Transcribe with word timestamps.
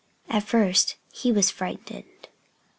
At 0.29 0.41
first 0.41 0.95
he 1.13 1.31
was 1.31 1.51
frightened. 1.51 2.27